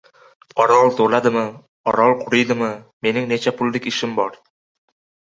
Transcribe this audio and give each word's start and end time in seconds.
—Orol 0.63 0.87
to‘ladimi, 0.99 1.43
Orol 1.91 2.13
quriydimi, 2.21 2.69
mening 3.07 3.27
necha 3.33 3.53
pullik 3.61 3.85
ishim 3.93 4.17
bor". 4.21 4.33